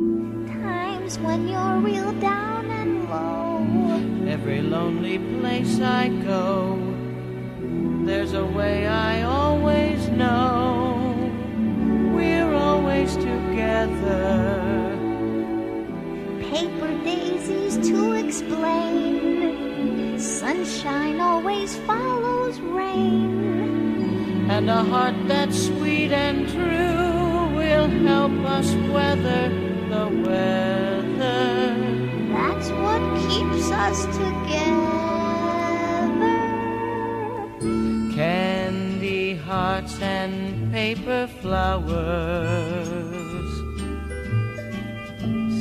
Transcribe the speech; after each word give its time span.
Times 0.00 1.18
when 1.18 1.46
you're 1.46 1.76
real 1.76 2.10
down 2.12 2.70
and 2.70 3.10
low. 3.10 4.32
Every 4.32 4.62
lonely 4.62 5.18
place 5.18 5.78
I 5.78 6.08
go, 6.24 6.78
there's 8.06 8.32
a 8.32 8.46
way 8.46 8.86
I 8.86 9.20
always 9.24 10.08
know. 10.08 11.30
We're 12.14 12.54
always 12.54 13.14
together. 13.16 14.96
Paper 16.50 17.04
daisies 17.04 17.76
to 17.90 18.14
explain. 18.14 20.18
Sunshine 20.18 21.20
always 21.20 21.76
follows 21.80 22.58
rain. 22.60 24.48
And 24.48 24.70
a 24.70 24.82
heart 24.82 25.16
that's 25.28 25.66
sweet 25.66 26.10
and 26.10 26.48
true 26.48 27.54
will 27.54 27.90
help 28.08 28.32
us 28.46 28.74
weather 28.90 29.70
the 29.90 30.06
weather. 30.24 31.74
That's 32.32 32.70
what 32.70 33.02
keeps 33.28 33.70
us 33.70 34.06
together. 34.16 34.70
Candy 38.14 39.34
hearts 39.34 40.00
and 40.00 40.72
paper 40.72 41.26
flowers. 41.40 42.70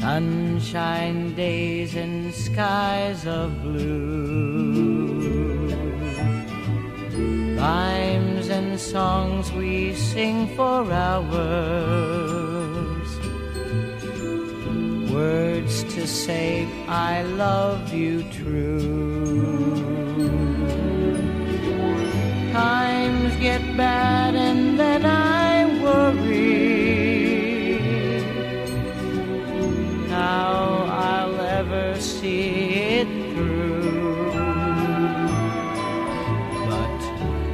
Sunshine 0.00 1.34
days 1.34 1.94
and 1.94 2.32
skies 2.32 3.26
of 3.26 3.62
blue. 3.62 5.04
Rhymes 7.58 8.48
and 8.48 8.80
songs 8.80 9.52
we 9.52 9.94
sing 9.94 10.48
for 10.56 10.90
hours. 10.92 12.43
To 15.64 16.06
say 16.06 16.68
I 16.88 17.22
love 17.22 17.94
you 17.94 18.22
true. 18.24 18.78
Times 22.52 23.34
get 23.36 23.62
bad 23.74 24.34
and 24.34 24.78
then 24.78 25.06
I 25.06 25.64
worry 25.82 27.78
how 30.10 30.86
I'll 30.90 31.40
ever 31.40 31.98
see 31.98 32.74
it 33.00 33.08
through. 33.32 34.32
But 36.68 37.00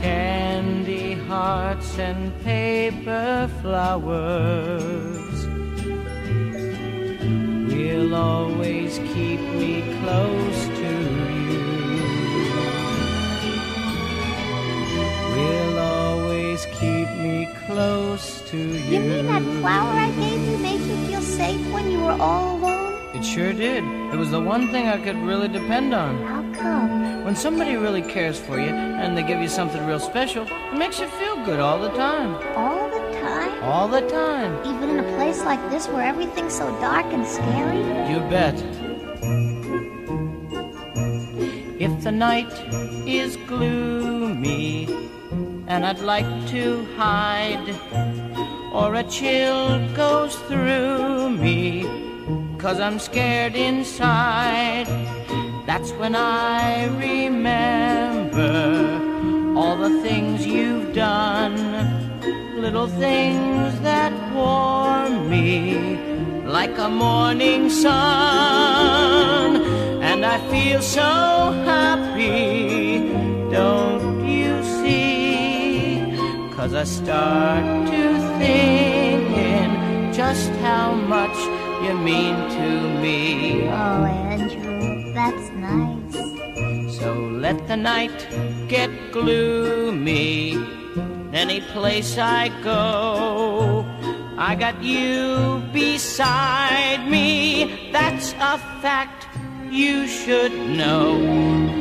candy 0.00 1.12
hearts 1.14 1.98
and 1.98 2.32
paper 2.42 3.48
flowers 3.60 5.31
will 8.02 8.14
always 8.16 8.98
keep 9.14 9.40
me 9.40 9.82
close 10.00 10.66
to 10.80 10.90
you. 11.48 11.62
Will 15.36 15.78
always 15.78 16.66
keep 16.66 17.08
me 17.18 17.48
close 17.66 18.42
to 18.50 18.56
you. 18.56 18.98
You 18.98 19.00
mean 19.00 19.26
that 19.26 19.42
flower 19.60 19.92
I 19.92 20.10
gave 20.18 20.40
you 20.48 20.58
made 20.58 20.80
you 20.80 20.96
feel 21.06 21.20
safe 21.20 21.72
when 21.72 21.90
you 21.92 22.00
were 22.00 22.18
all 22.20 22.56
alone? 22.56 22.98
It 23.14 23.24
sure 23.24 23.52
did. 23.52 23.84
It 24.12 24.16
was 24.16 24.30
the 24.30 24.40
one 24.40 24.68
thing 24.68 24.88
I 24.88 24.98
could 24.98 25.16
really 25.16 25.48
depend 25.48 25.94
on. 25.94 26.16
How 26.24 26.60
come? 26.60 27.24
When 27.24 27.36
somebody 27.36 27.76
really 27.76 28.02
cares 28.02 28.40
for 28.40 28.58
you 28.58 28.70
and 28.70 29.16
they 29.16 29.22
give 29.22 29.40
you 29.40 29.48
something 29.48 29.84
real 29.86 30.00
special, 30.00 30.44
it 30.48 30.76
makes 30.76 30.98
you 30.98 31.06
feel 31.06 31.36
good 31.44 31.60
all 31.60 31.78
the 31.78 31.90
time. 31.90 32.34
All 32.56 32.90
the 32.90 33.01
time? 33.32 33.62
All 33.62 33.88
the 33.88 34.02
time. 34.08 34.52
Even 34.70 34.90
in 34.90 34.98
a 35.00 35.08
place 35.16 35.40
like 35.44 35.62
this 35.70 35.88
where 35.88 36.06
everything's 36.12 36.54
so 36.54 36.66
dark 36.80 37.06
and 37.16 37.26
scary? 37.26 37.82
You 38.10 38.20
bet. 38.34 38.56
If 41.86 41.92
the 42.04 42.12
night 42.12 42.52
is 43.06 43.36
gloomy 43.48 44.86
and 45.66 45.84
I'd 45.86 46.00
like 46.00 46.30
to 46.54 46.64
hide, 46.96 47.68
or 48.72 48.94
a 48.94 49.04
chill 49.04 49.62
goes 49.94 50.34
through 50.48 51.30
me, 51.30 51.84
cause 52.58 52.78
I'm 52.78 52.98
scared 52.98 53.54
inside, 53.56 54.86
that's 55.66 55.90
when 55.92 56.14
I 56.14 56.86
remember 57.08 58.71
all 59.72 59.88
the 59.88 60.02
things 60.02 60.44
you've 60.46 60.92
done, 60.92 61.56
little 62.60 62.86
things 62.86 63.80
that 63.80 64.12
warm 64.34 65.30
me 65.30 65.96
like 66.44 66.76
a 66.76 66.90
morning 66.90 67.70
sun. 67.70 69.56
And 70.02 70.26
I 70.26 70.36
feel 70.50 70.82
so 70.82 71.00
happy, 71.64 72.98
don't 73.50 74.28
you 74.28 74.62
see? 74.62 76.02
Cause 76.54 76.74
I 76.74 76.84
start 76.84 77.64
to 77.92 78.02
thinking 78.40 80.12
just 80.12 80.50
how 80.66 80.92
much 80.92 81.38
you 81.82 81.94
mean 81.96 82.36
to 82.58 82.68
me. 83.00 83.62
Oh, 83.68 84.04
Andrew, 84.04 85.14
that's 85.14 85.48
nice. 85.52 86.31
Let 87.42 87.66
the 87.66 87.76
night 87.76 88.28
get 88.68 88.88
gloomy. 89.10 90.54
Any 91.32 91.60
place 91.60 92.16
I 92.16 92.50
go, 92.62 93.84
I 94.38 94.54
got 94.54 94.80
you 94.80 95.60
beside 95.72 97.10
me. 97.10 97.90
That's 97.90 98.32
a 98.34 98.58
fact 98.80 99.26
you 99.72 100.06
should 100.06 100.52
know. 100.52 101.18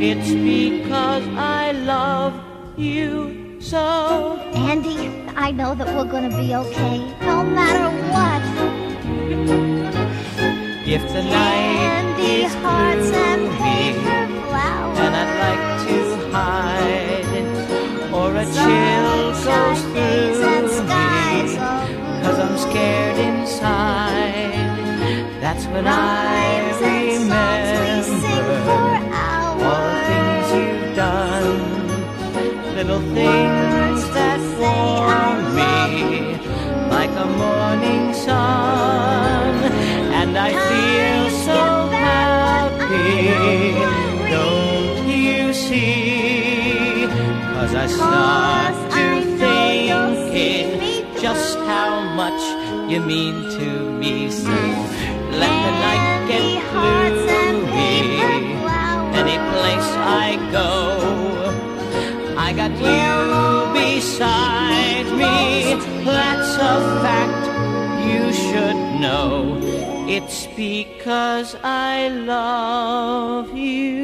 It's 0.02 0.34
because 0.34 1.28
I 1.38 1.74
love 1.74 2.34
you 2.76 3.62
so. 3.62 4.40
Andy, 4.56 4.98
I 5.36 5.52
know 5.52 5.76
that 5.76 5.88
we're 5.96 6.12
gonna 6.12 6.36
be 6.36 6.56
okay, 6.56 6.98
no 7.22 7.44
matter 7.44 7.88
what. 8.14 8.42
If 10.88 11.04
the 11.14 11.22
night 11.22 11.72
Candy 11.86 12.46
is 12.46 12.54
hearts 12.56 13.12
and 13.12 13.42
gloomy, 13.60 13.92
paper 13.92 14.00
flowers. 14.00 14.11
And 15.04 15.16
I'd 15.16 15.34
like 15.46 15.88
to 15.88 16.01
I 47.84 47.88
start 47.88 48.76
to 48.94 49.06
thinking 49.42 51.20
just 51.20 51.58
how 51.66 52.14
much 52.14 52.42
you 52.92 53.00
mean 53.00 53.50
to 53.58 53.70
me. 54.02 54.30
So 54.30 54.52
let 55.42 55.56
the 55.66 55.74
night 55.86 56.28
get 56.30 56.62
gloomy. 56.70 58.22
Any 59.22 59.38
place 59.50 59.90
I 59.98 60.38
go, 60.58 60.70
I 62.38 62.54
got 62.54 62.74
you 62.90 63.74
beside 63.74 65.08
me. 65.22 65.74
That's 66.06 66.54
a 66.58 66.78
fact 67.02 67.44
you 68.06 68.32
should 68.32 68.80
know. 69.02 69.58
It's 70.08 70.46
because 70.56 71.56
I 71.64 72.10
love 72.10 73.58
you. 73.58 74.01